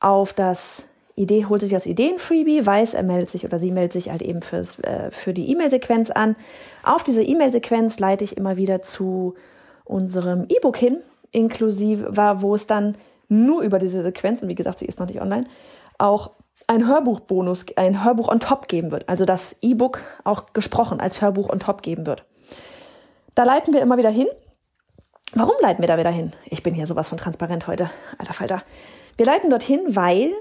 auf 0.00 0.32
das 0.32 0.84
Idee, 1.14 1.46
holt 1.46 1.62
sich 1.62 1.70
das 1.70 1.86
Ideen-Freebie, 1.86 2.66
weiß, 2.66 2.94
er 2.94 3.02
meldet 3.02 3.30
sich 3.30 3.44
oder 3.44 3.58
sie 3.58 3.72
meldet 3.72 3.92
sich 3.92 4.10
halt 4.10 4.22
eben 4.22 4.42
fürs, 4.42 4.78
äh, 4.80 5.10
für 5.10 5.32
die 5.32 5.50
E-Mail-Sequenz 5.50 6.10
an. 6.10 6.36
Auf 6.82 7.04
diese 7.04 7.22
E-Mail-Sequenz 7.22 7.98
leite 7.98 8.24
ich 8.24 8.36
immer 8.36 8.56
wieder 8.56 8.82
zu 8.82 9.34
unserem 9.84 10.44
E-Book 10.48 10.76
hin, 10.76 10.98
inklusive, 11.30 12.10
wo 12.40 12.54
es 12.54 12.66
dann 12.66 12.96
nur 13.28 13.62
über 13.62 13.78
diese 13.78 14.02
Sequenz, 14.02 14.42
und 14.42 14.48
wie 14.48 14.54
gesagt, 14.54 14.78
sie 14.78 14.86
ist 14.86 15.00
noch 15.00 15.06
nicht 15.06 15.20
online, 15.20 15.46
auch 15.98 16.32
ein 16.66 16.86
Hörbuchbonus, 16.86 17.66
ein 17.76 18.04
Hörbuch 18.04 18.28
on 18.28 18.40
top 18.40 18.68
geben 18.68 18.90
wird. 18.90 19.08
Also 19.08 19.24
das 19.24 19.56
E-Book 19.62 20.00
auch 20.24 20.52
gesprochen 20.52 21.00
als 21.00 21.20
Hörbuch 21.20 21.48
on 21.48 21.60
top 21.60 21.82
geben 21.82 22.06
wird. 22.06 22.24
Da 23.34 23.44
leiten 23.44 23.72
wir 23.72 23.82
immer 23.82 23.98
wieder 23.98 24.10
hin. 24.10 24.26
Warum 25.34 25.54
leiten 25.60 25.82
wir 25.82 25.88
da 25.88 25.98
wieder 25.98 26.10
hin? 26.10 26.32
Ich 26.46 26.62
bin 26.62 26.74
hier 26.74 26.86
sowas 26.86 27.08
von 27.08 27.18
transparent 27.18 27.66
heute, 27.66 27.90
alter 28.18 28.32
Falter. 28.32 28.62
Wir 29.16 29.26
leiten 29.26 29.50
dorthin, 29.50 29.80
weil 29.88 30.32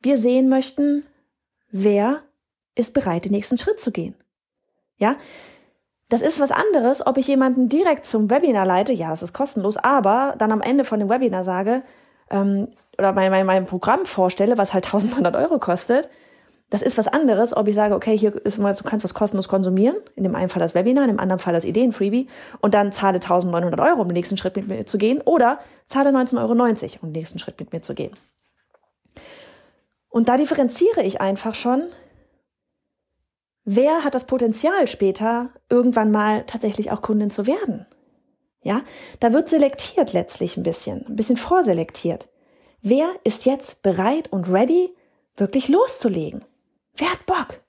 wir 0.00 0.18
sehen 0.18 0.48
möchten, 0.48 1.04
wer 1.70 2.20
ist 2.74 2.94
bereit, 2.94 3.24
den 3.24 3.32
nächsten 3.32 3.58
Schritt 3.58 3.80
zu 3.80 3.90
gehen. 3.90 4.14
Ja, 4.98 5.16
das 6.08 6.22
ist 6.22 6.40
was 6.40 6.50
anderes, 6.50 7.06
ob 7.06 7.16
ich 7.18 7.28
jemanden 7.28 7.68
direkt 7.68 8.04
zum 8.04 8.30
Webinar 8.30 8.66
leite, 8.66 8.92
ja, 8.92 9.10
das 9.10 9.22
ist 9.22 9.32
kostenlos, 9.32 9.76
aber 9.76 10.34
dann 10.38 10.52
am 10.52 10.60
Ende 10.60 10.84
von 10.84 10.98
dem 10.98 11.08
Webinar 11.08 11.44
sage, 11.44 11.82
ähm, 12.30 12.68
oder 13.00 13.12
mein, 13.12 13.30
mein, 13.30 13.46
mein 13.46 13.66
Programm 13.66 14.06
vorstelle, 14.06 14.58
was 14.58 14.72
halt 14.72 14.84
1100 14.86 15.34
Euro 15.34 15.58
kostet, 15.58 16.08
das 16.70 16.82
ist 16.82 16.96
was 16.96 17.08
anderes, 17.08 17.56
ob 17.56 17.66
ich 17.66 17.74
sage, 17.74 17.96
okay, 17.96 18.16
hier 18.16 18.34
ist 18.46 18.58
du 18.58 18.62
kannst 18.62 19.02
was 19.02 19.14
kostenlos 19.14 19.48
konsumieren, 19.48 19.96
in 20.14 20.22
dem 20.22 20.36
einen 20.36 20.48
Fall 20.48 20.60
das 20.60 20.74
Webinar, 20.74 21.04
in 21.04 21.10
dem 21.10 21.18
anderen 21.18 21.40
Fall 21.40 21.52
das 21.52 21.64
Ideen-Freebie 21.64 22.28
und 22.60 22.74
dann 22.74 22.92
zahle 22.92 23.16
1900 23.16 23.80
Euro, 23.80 24.02
um 24.02 24.08
den 24.08 24.14
nächsten 24.14 24.36
Schritt 24.36 24.54
mit 24.54 24.68
mir 24.68 24.86
zu 24.86 24.96
gehen 24.96 25.20
oder 25.20 25.58
zahle 25.88 26.10
19,90 26.10 26.38
Euro, 26.38 26.52
um 27.02 27.08
den 27.08 27.12
nächsten 27.12 27.40
Schritt 27.40 27.58
mit 27.58 27.72
mir 27.72 27.82
zu 27.82 27.94
gehen. 27.94 28.12
Und 30.08 30.28
da 30.28 30.36
differenziere 30.36 31.02
ich 31.02 31.20
einfach 31.20 31.54
schon, 31.54 31.82
wer 33.64 34.04
hat 34.04 34.14
das 34.14 34.24
Potenzial 34.24 34.86
später 34.86 35.50
irgendwann 35.68 36.12
mal 36.12 36.44
tatsächlich 36.46 36.92
auch 36.92 37.02
Kundin 37.02 37.30
zu 37.30 37.48
werden. 37.48 37.86
Ja, 38.62 38.82
da 39.20 39.32
wird 39.32 39.48
selektiert 39.48 40.12
letztlich 40.12 40.56
ein 40.56 40.62
bisschen, 40.62 41.04
ein 41.06 41.16
bisschen 41.16 41.36
vorselektiert. 41.36 42.28
Wer 42.82 43.14
ist 43.24 43.44
jetzt 43.44 43.82
bereit 43.82 44.32
und 44.32 44.50
ready, 44.50 44.94
wirklich 45.36 45.68
loszulegen? 45.68 46.44
Wer 46.96 47.12
hat 47.12 47.26
Bock? 47.26 47.60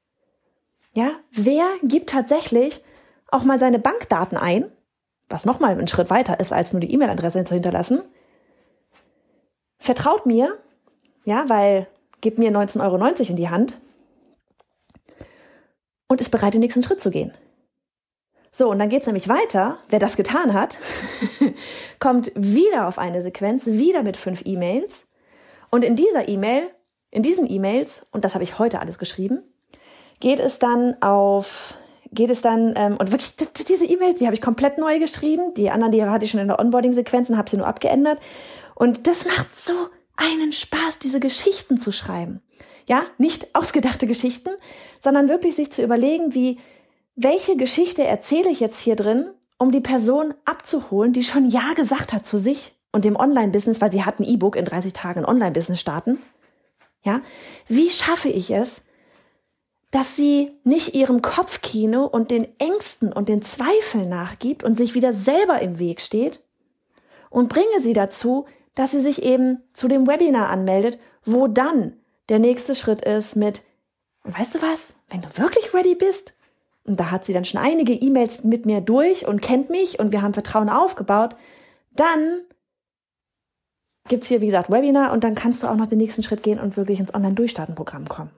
Ja, 0.94 1.12
wer 1.32 1.65
gibt 1.84 2.10
tatsächlich 2.10 2.82
auch 3.27 3.44
mal 3.44 3.60
seine 3.60 3.80
Bankdaten 3.80 4.38
ein, 4.38 4.72
was 5.30 5.46
nochmal 5.46 5.72
einen 5.72 5.88
Schritt 5.88 6.10
weiter 6.10 6.39
ist, 6.39 6.51
als 6.51 6.74
nur 6.74 6.82
die 6.82 6.91
E-Mail-Adresse 6.94 7.46
zu 7.46 7.53
hinterlassen? 7.53 8.01
Vertraut 9.80 10.25
mir, 10.25 10.58
ja, 11.25 11.48
weil 11.48 11.88
gibt 12.20 12.39
mir 12.39 12.51
19,90 12.51 12.82
Euro 12.82 13.06
in 13.06 13.36
die 13.36 13.50
Hand 13.50 13.77
und 16.08 16.22
ist 16.22 16.30
bereit, 16.30 16.53
den 16.53 16.62
nächsten 16.62 16.84
Schritt 16.84 17.01
zu 17.01 17.10
gehen. 17.10 17.34
So, 18.51 18.70
und 18.70 18.80
dann 18.80 18.89
geht's 18.89 19.08
nämlich 19.08 19.30
weiter. 19.30 19.77
Wer 19.89 20.00
das 20.00 20.18
getan 20.18 20.53
hat, 20.53 20.77
kommt 22.00 22.32
wieder 22.36 22.88
auf 22.88 22.98
eine 22.98 23.22
Sequenz, 23.22 23.65
wieder 23.65 24.03
mit 24.03 24.18
fünf 24.18 24.41
E-Mails. 24.46 25.06
Und 25.70 25.84
in 25.84 25.96
dieser 25.96 26.27
E-Mail 26.27 26.70
in 27.12 27.24
diesen 27.24 27.50
E-Mails, 27.50 28.03
und 28.12 28.24
das 28.24 28.34
habe 28.34 28.44
ich 28.44 28.58
heute 28.58 28.80
alles 28.80 28.98
geschrieben, 28.98 29.44
geht 30.22 30.39
es 30.39 30.60
dann 30.60 30.96
auf, 31.01 31.75
geht 32.12 32.30
es 32.30 32.41
dann, 32.41 32.74
ähm, 32.77 32.98
und 32.98 33.12
wirklich 33.12 33.36
diese 33.68 33.86
E-Mails, 33.86 34.20
die 34.20 34.25
habe 34.25 34.36
ich 34.36 34.41
komplett 34.41 34.77
neu 34.77 34.98
geschrieben. 34.98 35.53
Die 35.56 35.70
anderen, 35.70 35.91
die 35.91 36.03
hatte 36.03 36.25
ich 36.25 36.32
schon 36.32 36.39
in 36.39 36.48
der 36.48 36.60
Onboarding-Sequenz 36.60 37.30
und 37.30 37.38
habe 37.38 37.50
sie 37.50 37.58
nur 37.58 37.68
abgeändert. 37.68 38.20
Und 38.75 39.08
das 39.08 39.25
macht 39.25 39.48
so 39.60 39.74
einen 40.15 40.53
Spaß, 40.53 41.00
diese 41.00 41.20
Geschichten 41.20 41.82
zu 41.82 41.91
schreiben. 41.91 42.41
Ja, 42.88 43.03
nicht 43.18 43.56
ausgedachte 43.56 44.08
Geschichten, 44.08 44.50
sondern 45.00 45.30
wirklich 45.30 45.56
sich 45.56 45.72
zu 45.72 45.84
überlegen, 45.84 46.34
wie, 46.34 46.60
welche 47.15 47.58
Geschichte 47.58 48.06
erzähle 48.06 48.50
ich 48.50 48.60
jetzt 48.60 48.80
hier 48.80 48.96
drin, 48.96 49.30
um 49.62 49.72
die 49.72 49.82
Person 49.82 50.34
abzuholen, 50.46 51.13
die 51.13 51.24
schon 51.24 51.50
Ja 51.50 51.74
gesagt 51.75 52.13
hat 52.13 52.25
zu 52.25 52.38
sich 52.38 52.75
und 52.91 53.06
dem 53.06 53.15
Online-Business, 53.15 53.80
weil 53.80 53.91
sie 53.91 54.03
hat 54.03 54.20
ein 54.20 54.25
E-Book 54.25 54.56
in 54.56 54.65
30 54.65 54.94
Tagen 54.94 55.25
Online-Business 55.25 55.80
starten 55.80 56.20
ja? 57.03 57.22
Wie 57.68 57.89
schaffe 57.89 58.30
ich 58.30 58.51
es, 58.51 58.84
dass 59.89 60.15
sie 60.15 60.51
nicht 60.63 60.94
ihrem 60.94 61.22
Kopfkino 61.22 62.06
und 62.06 62.32
den 62.32 62.48
Ängsten 62.60 63.12
und 63.12 63.27
den 63.27 63.41
Zweifeln 63.41 64.08
nachgibt 64.08 64.63
und 64.63 64.77
sich 64.77 64.94
wieder 64.94 65.12
selber 65.12 65.62
im 65.62 65.80
Weg 65.80 66.00
steht 66.00 66.41
und 67.30 67.50
bringe 67.50 67.82
sie 67.82 67.94
dazu, 67.94 68.46
dass 68.74 68.91
sie 68.91 69.01
sich 69.01 69.22
eben 69.24 69.62
zu 69.74 69.88
dem 69.88 70.08
Webinar 70.08 70.50
anmeldet, 70.50 71.00
wo 71.25 71.48
dann 71.48 71.98
der 72.30 72.39
nächste 72.39 72.74
Schritt 72.74 73.01
ist 73.01 73.36
mit, 73.36 73.63
weißt 74.24 74.56
du 74.56 74.62
was, 74.62 74.94
wenn 75.10 75.22
du 75.22 75.27
wirklich 75.36 75.74
ready 75.74 75.96
bist, 75.96 76.34
und 76.91 77.00
da 77.00 77.10
hat 77.10 77.24
sie 77.24 77.31
dann 77.31 77.45
schon 77.45 77.62
einige 77.62 77.93
E-Mails 77.93 78.43
mit 78.43 78.65
mir 78.65 78.81
durch 78.81 79.25
und 79.25 79.41
kennt 79.41 79.69
mich 79.69 79.98
und 79.98 80.12
wir 80.12 80.21
haben 80.21 80.33
Vertrauen 80.33 80.67
aufgebaut, 80.67 81.38
dann 81.95 82.41
gibt's 84.10 84.27
hier, 84.27 84.41
wie 84.41 84.48
gesagt, 84.48 84.69
Webinar 84.69 85.13
und 85.13 85.24
dann 85.24 85.33
kannst 85.33 85.63
du 85.63 85.67
auch 85.67 85.77
noch 85.77 85.88
den 85.88 86.00
nächsten 86.00 86.21
Schritt 86.21 86.43
gehen 86.43 86.60
und 86.60 86.75
wirklich 86.75 87.00
ins 87.00 87.13
Online-Durchstarten-Programm 87.13 88.10
kommen. 88.10 88.31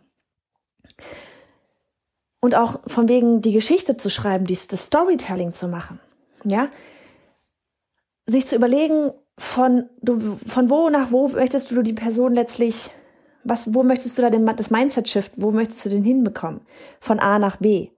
Und 2.42 2.54
auch 2.54 2.80
von 2.86 3.10
wegen 3.10 3.42
die 3.42 3.54
Geschichte 3.54 3.98
zu 3.98 4.12
schreiben, 4.12 4.46
das 4.46 4.86
Storytelling 4.86 5.54
zu 5.54 5.68
machen. 5.68 6.00
Ja? 6.44 6.70
Sich 8.28 8.46
zu 8.46 8.56
überlegen, 8.56 9.14
von, 9.40 9.90
du, 10.04 10.38
von 10.46 10.70
wo 10.70 10.92
nach 10.92 11.12
wo 11.12 11.28
möchtest 11.30 11.72
du 11.72 11.82
die 11.82 11.94
Person 11.94 12.36
letztlich, 12.36 12.92
was, 13.44 13.74
wo 13.74 13.82
möchtest 13.82 14.16
du 14.20 14.22
da 14.22 14.30
den, 14.30 14.46
das 14.46 14.70
Mindset-Shift, 14.70 15.32
wo 15.38 15.50
möchtest 15.50 15.88
du 15.88 15.90
den 15.90 16.04
hinbekommen? 16.04 16.62
Von 17.00 17.20
A 17.20 17.40
nach 17.40 17.58
B. 17.58 17.90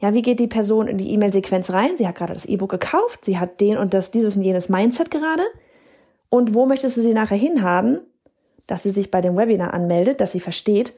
Ja, 0.00 0.14
wie 0.14 0.22
geht 0.22 0.38
die 0.38 0.46
Person 0.46 0.86
in 0.86 0.96
die 0.96 1.12
E-Mail-Sequenz 1.12 1.70
rein? 1.70 1.98
Sie 1.98 2.06
hat 2.06 2.14
gerade 2.14 2.32
das 2.32 2.44
E-Book 2.44 2.70
gekauft, 2.70 3.24
sie 3.24 3.38
hat 3.38 3.60
den 3.60 3.78
und 3.78 3.94
das, 3.94 4.10
dieses 4.10 4.36
und 4.36 4.42
jenes 4.42 4.68
Mindset 4.68 5.10
gerade. 5.10 5.42
Und 6.28 6.54
wo 6.54 6.66
möchtest 6.66 6.96
du 6.96 7.00
sie 7.00 7.14
nachher 7.14 7.36
hinhaben? 7.36 8.00
Dass 8.66 8.82
sie 8.82 8.90
sich 8.90 9.10
bei 9.10 9.20
dem 9.20 9.36
Webinar 9.36 9.74
anmeldet, 9.74 10.20
dass 10.20 10.32
sie 10.32 10.40
versteht, 10.40 10.94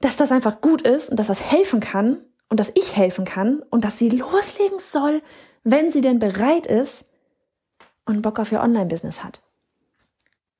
dass 0.00 0.16
das 0.16 0.32
einfach 0.32 0.60
gut 0.60 0.82
ist 0.82 1.10
und 1.10 1.18
dass 1.18 1.28
das 1.28 1.52
helfen 1.52 1.78
kann 1.80 2.18
und 2.48 2.58
dass 2.58 2.72
ich 2.74 2.96
helfen 2.96 3.24
kann 3.24 3.62
und 3.70 3.84
dass 3.84 3.98
sie 3.98 4.08
loslegen 4.08 4.78
soll, 4.78 5.22
wenn 5.62 5.92
sie 5.92 6.00
denn 6.00 6.18
bereit 6.18 6.66
ist 6.66 7.04
und 8.06 8.22
Bock 8.22 8.38
auf 8.38 8.50
ihr 8.50 8.62
Online-Business 8.62 9.22
hat. 9.22 9.42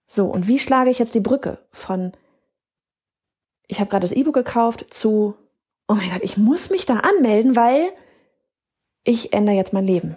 So, 0.07 0.27
und 0.27 0.47
wie 0.47 0.59
schlage 0.59 0.91
ich 0.91 0.99
jetzt 0.99 1.15
die 1.15 1.21
Brücke 1.21 1.59
von 1.71 2.13
ich 3.67 3.79
habe 3.79 3.89
gerade 3.89 4.03
das 4.03 4.13
E-Book 4.13 4.35
gekauft 4.35 4.87
zu 4.91 5.35
oh 5.91 5.95
mein 5.95 6.09
Gott, 6.09 6.23
ich 6.23 6.37
muss 6.37 6.71
mich 6.71 6.87
da 6.87 7.01
anmelden, 7.01 7.57
weil 7.57 7.93
ich 9.03 9.33
ändere 9.33 9.57
jetzt 9.57 9.73
mein 9.73 9.87
Leben 9.87 10.17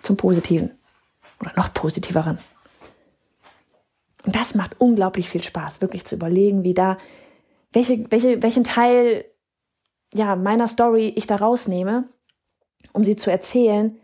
zum 0.00 0.16
Positiven 0.16 0.78
oder 1.40 1.52
noch 1.56 1.74
positiveren. 1.74 2.38
Und 4.24 4.36
das 4.36 4.54
macht 4.54 4.76
unglaublich 4.78 5.28
viel 5.28 5.42
Spaß, 5.42 5.80
wirklich 5.80 6.04
zu 6.04 6.14
überlegen, 6.14 6.62
wie 6.62 6.72
da, 6.72 6.98
welche, 7.72 8.08
welche, 8.12 8.40
welchen 8.44 8.62
Teil 8.62 9.24
ja, 10.14 10.36
meiner 10.36 10.68
Story 10.68 11.12
ich 11.16 11.26
da 11.26 11.34
rausnehme, 11.34 12.08
um 12.92 13.02
sie 13.02 13.16
zu 13.16 13.28
erzählen, 13.28 13.98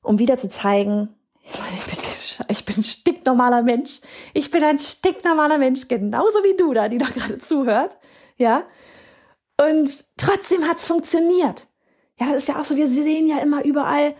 um 0.00 0.20
wieder 0.20 0.38
zu 0.38 0.48
zeigen, 0.48 1.08
ich, 1.42 1.86
bin, 1.86 2.46
ich 2.48 2.64
bin 2.64 2.76
ein 2.76 2.84
stinknormaler 2.84 3.62
Mensch. 3.62 4.00
Ich 4.32 4.52
bin 4.52 4.62
ein 4.62 4.78
stinknormaler 4.78 5.58
Mensch, 5.58 5.88
genauso 5.88 6.44
wie 6.44 6.56
du 6.56 6.72
da, 6.72 6.88
die 6.88 6.98
da 6.98 7.06
gerade 7.06 7.38
zuhört. 7.38 7.96
Ja. 8.36 8.64
Und 9.60 10.04
trotzdem 10.16 10.68
hat's 10.68 10.84
funktioniert. 10.84 11.66
Ja, 12.18 12.26
das 12.26 12.42
ist 12.42 12.48
ja 12.48 12.60
auch 12.60 12.64
so, 12.64 12.76
wir 12.76 12.88
sehen 12.88 13.26
ja 13.26 13.38
immer 13.38 13.64
überall, 13.64 14.14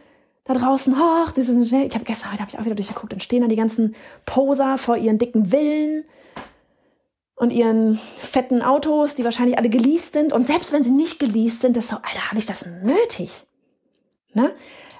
da 0.44 0.54
draußen, 0.54 0.94
ach, 0.96 1.32
das 1.32 1.48
ist 1.48 1.68
schnell. 1.68 1.86
Ich 1.86 1.94
habe 1.94 2.04
gestern, 2.04 2.30
heute 2.30 2.42
habe 2.42 2.50
ich 2.50 2.58
auch 2.58 2.64
wieder 2.64 2.76
durchgeguckt, 2.76 3.12
dann 3.12 3.20
stehen 3.20 3.42
da 3.42 3.48
die 3.48 3.56
ganzen 3.56 3.96
Poser 4.26 4.78
vor 4.78 4.96
ihren 4.96 5.18
dicken 5.18 5.46
Villen 5.46 6.04
und 7.34 7.50
ihren 7.50 7.98
fetten 8.20 8.62
Autos, 8.62 9.14
die 9.14 9.24
wahrscheinlich 9.24 9.58
alle 9.58 9.68
geleast 9.68 10.14
sind. 10.14 10.32
Und 10.32 10.46
selbst 10.46 10.72
wenn 10.72 10.84
sie 10.84 10.90
nicht 10.90 11.18
geleast 11.18 11.62
sind, 11.62 11.76
das 11.76 11.88
so, 11.88 11.96
Alter, 11.96 12.28
habe 12.28 12.38
ich 12.38 12.46
das 12.46 12.64
nötig? 12.82 13.30
Ne? 14.34 14.54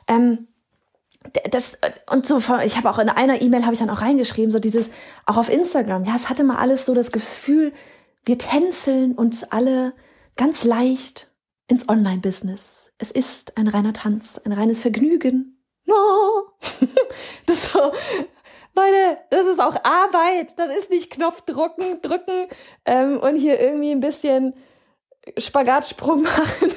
Ähm, 0.09 0.49
das 1.51 1.79
und 2.11 2.25
so 2.25 2.39
ich 2.65 2.77
habe 2.77 2.89
auch 2.89 2.99
in 2.99 3.09
einer 3.09 3.43
E-Mail 3.43 3.65
habe 3.65 3.73
ich 3.73 3.81
dann 3.81 3.91
auch 3.91 4.01
reingeschrieben 4.01 4.53
so 4.53 4.61
dieses 4.61 4.91
auch 5.25 5.37
auf 5.37 5.49
Instagram 5.49 6.05
ja 6.05 6.15
es 6.15 6.31
hatte 6.31 6.45
mal 6.45 6.59
alles 6.59 6.87
so 6.87 6.95
das 6.95 7.11
Gefühl 7.11 7.73
wir 8.25 8.39
tänzeln 8.39 9.13
uns 9.13 9.43
alle 9.43 9.93
ganz 10.37 10.65
leicht 10.65 11.31
ins 11.69 11.89
Online 11.89 12.21
Business 12.21 12.87
es 12.99 13.11
ist 13.11 13.57
ein 13.59 13.69
reiner 13.69 13.93
Tanz, 13.93 14.41
ein 14.45 14.53
reines 14.53 14.83
Vergnügen. 14.83 15.63
No. 15.85 15.95
Das 17.47 17.73
so, 17.73 17.79
Leute, 18.75 19.19
das 19.31 19.47
ist 19.47 19.61
auch 19.61 19.77
Arbeit. 19.85 20.59
Das 20.59 20.77
ist 20.77 20.91
nicht 20.91 21.11
Knopfdrucken, 21.13 22.03
drücken 22.03 22.49
ähm, 22.85 23.21
und 23.21 23.37
hier 23.37 23.61
irgendwie 23.61 23.93
ein 23.93 24.01
bisschen 24.01 24.55
Spagatsprung 25.39 26.23
machen 26.25 26.73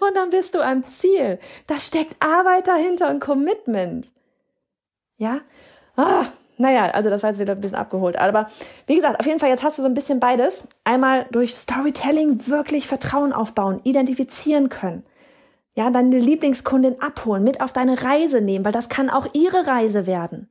und 0.00 0.16
dann 0.16 0.30
bist 0.30 0.54
du 0.54 0.60
am 0.60 0.86
Ziel. 0.86 1.38
Da 1.66 1.78
steckt 1.78 2.16
Arbeit 2.20 2.68
dahinter 2.68 3.10
und 3.10 3.20
Commitment. 3.20 4.10
Ja? 5.18 5.42
Ah, 5.96 6.26
naja, 6.62 6.84
also 6.92 7.10
das 7.10 7.22
war 7.22 7.30
jetzt 7.30 7.40
wieder 7.40 7.54
ein 7.54 7.60
bisschen 7.60 7.76
abgeholt. 7.76 8.16
Aber 8.16 8.46
wie 8.86 8.94
gesagt, 8.94 9.18
auf 9.20 9.26
jeden 9.26 9.40
Fall, 9.40 9.50
jetzt 9.50 9.62
hast 9.62 9.78
du 9.78 9.82
so 9.82 9.88
ein 9.88 9.94
bisschen 9.94 10.20
beides. 10.20 10.68
Einmal 10.84 11.26
durch 11.30 11.54
Storytelling 11.54 12.46
wirklich 12.46 12.86
Vertrauen 12.86 13.32
aufbauen, 13.32 13.80
identifizieren 13.82 14.68
können. 14.68 15.04
Ja, 15.74 15.90
deine 15.90 16.18
Lieblingskundin 16.18 17.00
abholen, 17.00 17.42
mit 17.42 17.60
auf 17.60 17.72
deine 17.72 18.02
Reise 18.02 18.40
nehmen, 18.40 18.64
weil 18.64 18.72
das 18.72 18.88
kann 18.88 19.10
auch 19.10 19.26
ihre 19.34 19.66
Reise 19.66 20.06
werden. 20.06 20.48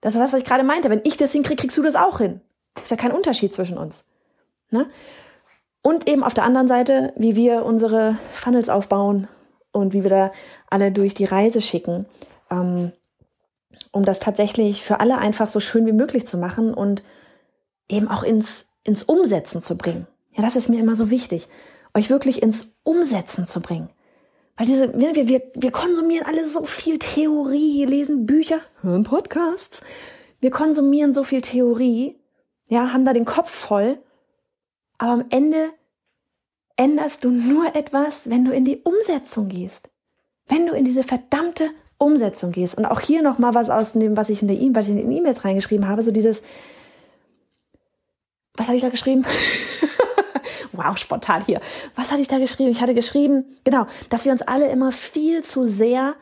Das 0.00 0.14
ist 0.14 0.20
das, 0.20 0.32
was 0.32 0.40
ich 0.40 0.46
gerade 0.46 0.64
meinte. 0.64 0.90
Wenn 0.90 1.02
ich 1.04 1.16
das 1.16 1.32
hinkriege, 1.32 1.62
kriegst 1.62 1.78
du 1.78 1.82
das 1.82 1.94
auch 1.94 2.18
hin. 2.18 2.40
Ist 2.82 2.90
ja 2.90 2.96
kein 2.96 3.12
Unterschied 3.12 3.54
zwischen 3.54 3.78
uns. 3.78 4.04
Ne? 4.70 4.90
Und 5.82 6.08
eben 6.08 6.24
auf 6.24 6.34
der 6.34 6.44
anderen 6.44 6.66
Seite, 6.66 7.12
wie 7.16 7.36
wir 7.36 7.64
unsere 7.64 8.18
Funnels 8.32 8.68
aufbauen 8.68 9.28
und 9.70 9.92
wie 9.92 10.02
wir 10.02 10.10
da 10.10 10.32
alle 10.68 10.90
durch 10.90 11.14
die 11.14 11.26
Reise 11.26 11.60
schicken. 11.60 12.06
Ähm, 12.50 12.92
um 13.92 14.04
das 14.04 14.20
tatsächlich 14.20 14.82
für 14.82 15.00
alle 15.00 15.18
einfach 15.18 15.48
so 15.48 15.60
schön 15.60 15.86
wie 15.86 15.92
möglich 15.92 16.26
zu 16.26 16.36
machen 16.38 16.74
und 16.74 17.02
eben 17.88 18.08
auch 18.08 18.22
ins, 18.22 18.66
ins 18.82 19.02
Umsetzen 19.02 19.62
zu 19.62 19.76
bringen. 19.76 20.06
Ja, 20.32 20.42
das 20.42 20.56
ist 20.56 20.68
mir 20.68 20.80
immer 20.80 20.96
so 20.96 21.10
wichtig, 21.10 21.48
euch 21.94 22.10
wirklich 22.10 22.42
ins 22.42 22.74
Umsetzen 22.82 23.46
zu 23.46 23.60
bringen. 23.60 23.88
Weil 24.56 24.66
diese, 24.66 24.98
wir, 24.98 25.14
wir, 25.14 25.42
wir 25.54 25.70
konsumieren 25.70 26.26
alle 26.26 26.48
so 26.48 26.64
viel 26.64 26.98
Theorie, 26.98 27.84
lesen 27.84 28.26
Bücher, 28.26 28.60
hören 28.82 29.02
Podcasts. 29.02 29.82
Wir 30.40 30.50
konsumieren 30.50 31.12
so 31.12 31.24
viel 31.24 31.40
Theorie, 31.40 32.16
ja, 32.68 32.92
haben 32.92 33.04
da 33.04 33.12
den 33.12 33.24
Kopf 33.24 33.50
voll. 33.50 33.98
Aber 34.98 35.12
am 35.12 35.24
Ende 35.30 35.70
änderst 36.76 37.24
du 37.24 37.30
nur 37.30 37.74
etwas, 37.74 38.28
wenn 38.30 38.44
du 38.44 38.52
in 38.52 38.64
die 38.64 38.82
Umsetzung 38.82 39.48
gehst. 39.48 39.88
Wenn 40.46 40.66
du 40.66 40.74
in 40.74 40.84
diese 40.84 41.02
verdammte 41.02 41.70
Umsetzung 41.98 42.52
gehst. 42.52 42.76
Und 42.76 42.86
auch 42.86 43.00
hier 43.00 43.22
nochmal 43.22 43.54
was 43.54 43.70
aus 43.70 43.92
dem, 43.92 44.16
was 44.16 44.28
ich 44.28 44.42
in 44.42 44.48
der 44.48 44.56
E-Mail, 44.56 44.76
was 44.76 44.88
in 44.88 44.96
den 44.96 45.10
E-Mails 45.10 45.44
reingeschrieben 45.44 45.88
habe, 45.88 46.02
so 46.02 46.10
dieses, 46.10 46.42
was 48.56 48.66
hatte 48.66 48.76
ich 48.76 48.82
da 48.82 48.88
geschrieben? 48.88 49.24
wow, 50.72 50.96
spontan 50.96 51.42
hier. 51.44 51.60
Was 51.94 52.10
hatte 52.10 52.20
ich 52.20 52.28
da 52.28 52.38
geschrieben? 52.38 52.70
Ich 52.70 52.80
hatte 52.80 52.94
geschrieben, 52.94 53.44
genau, 53.64 53.86
dass 54.10 54.24
wir 54.24 54.32
uns 54.32 54.42
alle 54.42 54.68
immer 54.68 54.92
viel 54.92 55.42
zu 55.42 55.64
sehr 55.64 56.14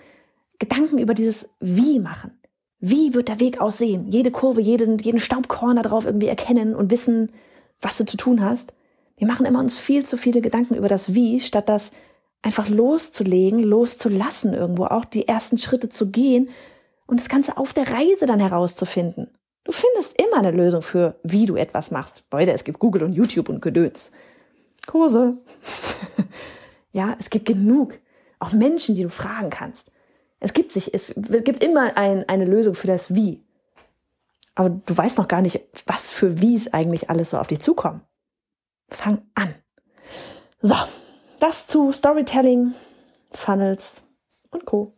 Gedanken 0.59 0.99
über 0.99 1.15
dieses 1.15 1.49
Wie 1.61 1.99
machen. 1.99 2.39
Wie 2.79 3.15
wird 3.15 3.29
der 3.29 3.41
Weg 3.41 3.61
aussehen? 3.61 4.11
Jede 4.11 4.31
Kurve, 4.31 4.61
jeden, 4.61 4.99
jeden 4.99 5.21
Staubkorn 5.21 5.77
da 5.77 5.83
drauf 5.83 6.05
irgendwie 6.05 6.29
erkennen 6.29 6.75
und 6.75 6.91
wissen, 6.91 7.31
was 7.81 7.97
du 7.97 8.05
zu 8.05 8.17
tun 8.17 8.43
hast. 8.43 8.73
Wir 9.17 9.27
machen 9.27 9.47
immer 9.47 9.61
uns 9.61 9.77
viel 9.77 10.05
zu 10.05 10.17
viele 10.17 10.41
Gedanken 10.41 10.75
über 10.75 10.89
das 10.89 11.15
Wie, 11.15 11.41
statt 11.41 11.69
das 11.69 11.93
einfach 12.43 12.69
loszulegen, 12.69 13.63
loszulassen 13.63 14.53
irgendwo, 14.53 14.87
auch 14.87 15.05
die 15.05 15.29
ersten 15.29 15.59
Schritte 15.59 15.89
zu 15.89 16.11
gehen 16.11 16.51
und 17.07 17.21
das 17.21 17.29
Ganze 17.29 17.57
auf 17.57 17.73
der 17.73 17.89
Reise 17.89 18.27
dann 18.27 18.41
herauszufinden. 18.41 19.29
Du 19.65 19.71
findest 19.71 20.21
immer 20.21 20.39
eine 20.39 20.51
Lösung 20.51 20.83
für, 20.83 21.21
wie 21.23 21.47
du 21.47 21.57
etwas 21.57 21.93
machst. 21.93 22.25
Leute, 22.33 22.53
es 22.53 22.65
gibt 22.65 22.81
Google 22.81 23.05
und 23.05 23.13
YouTube 23.13 23.49
und 23.49 23.63
Gedöns. 23.63 24.11
Kurse. 24.87 25.37
ja, 26.93 27.17
es 27.21 27.31
gibt 27.31 27.47
genug. 27.47 27.99
Auch 28.41 28.53
Menschen, 28.53 28.97
die 28.97 29.05
du 29.05 29.11
fragen 29.11 29.51
kannst. 29.51 29.93
Es 30.41 30.53
gibt 30.53 30.73
sich, 30.73 30.93
es 30.93 31.15
gibt 31.15 31.63
immer 31.63 31.97
ein, 31.97 32.29
eine 32.29 32.45
Lösung 32.45 32.75
für 32.75 32.89
das 32.89 33.15
Wie. 33.15 33.45
Aber 34.57 34.71
du 34.71 34.97
weißt 34.97 35.19
noch 35.19 35.29
gar 35.29 35.41
nicht, 35.41 35.61
was 35.87 36.11
für 36.11 36.41
Wies 36.41 36.73
eigentlich 36.75 37.09
alles 37.09 37.31
so 37.31 37.39
auf 37.39 37.47
dich 37.47 37.61
zukommen. 37.61 38.01
Fang 38.91 39.23
an. 39.35 39.55
So, 40.61 40.75
das 41.43 41.67
zu 41.67 41.91
Storytelling, 41.91 42.73
Funnels 43.33 44.03
und 44.51 44.65
Co. 44.65 44.93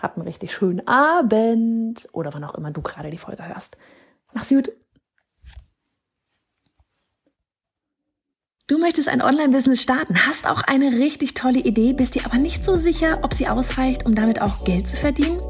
Hab 0.00 0.16
einen 0.16 0.26
richtig 0.26 0.52
schönen 0.52 0.86
Abend 0.86 2.08
oder 2.12 2.32
wann 2.32 2.44
auch 2.44 2.54
immer 2.54 2.70
du 2.70 2.82
gerade 2.82 3.10
die 3.10 3.18
Folge 3.18 3.48
hörst. 3.48 3.76
Mach's 4.32 4.50
gut. 4.50 4.70
Du 8.68 8.78
möchtest 8.78 9.08
ein 9.08 9.22
Online-Business 9.22 9.82
starten, 9.82 10.26
hast 10.26 10.48
auch 10.48 10.62
eine 10.62 10.98
richtig 10.98 11.34
tolle 11.34 11.58
Idee, 11.58 11.92
bist 11.92 12.14
dir 12.14 12.24
aber 12.26 12.36
nicht 12.36 12.64
so 12.64 12.76
sicher, 12.76 13.20
ob 13.22 13.34
sie 13.34 13.48
ausreicht, 13.48 14.06
um 14.06 14.14
damit 14.14 14.40
auch 14.40 14.64
Geld 14.64 14.86
zu 14.86 14.96
verdienen? 14.96 15.40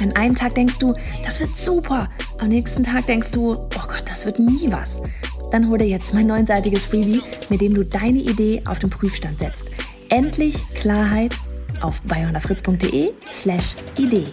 An 0.00 0.14
einem 0.16 0.34
Tag 0.34 0.54
denkst 0.54 0.78
du, 0.78 0.94
das 1.24 1.40
wird 1.40 1.56
super. 1.56 2.08
Am 2.38 2.48
nächsten 2.48 2.82
Tag 2.82 3.06
denkst 3.06 3.32
du, 3.32 3.52
oh 3.52 3.68
Gott, 3.68 4.04
das 4.06 4.24
wird 4.24 4.38
nie 4.38 4.70
was. 4.70 5.02
Dann 5.50 5.68
hol 5.68 5.78
dir 5.78 5.88
jetzt 5.88 6.14
mein 6.14 6.26
neunseitiges 6.26 6.86
Freebie, 6.86 7.22
mit 7.48 7.60
dem 7.60 7.74
du 7.74 7.84
deine 7.84 8.20
Idee 8.20 8.62
auf 8.66 8.78
den 8.78 8.90
Prüfstand 8.90 9.40
setzt. 9.40 9.66
Endlich 10.08 10.56
Klarheit 10.74 11.34
auf 11.80 12.00
bayonafritz.de 12.02 13.12
slash 13.32 13.76
Idee. 13.98 14.26